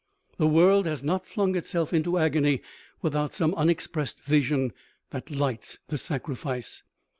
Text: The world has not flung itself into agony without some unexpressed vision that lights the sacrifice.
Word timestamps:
The 0.39 0.47
world 0.47 0.87
has 0.87 1.03
not 1.03 1.27
flung 1.27 1.55
itself 1.55 1.93
into 1.93 2.17
agony 2.17 2.61
without 3.03 3.35
some 3.35 3.53
unexpressed 3.53 4.19
vision 4.23 4.73
that 5.11 5.29
lights 5.29 5.77
the 5.89 5.97
sacrifice. 5.99 6.81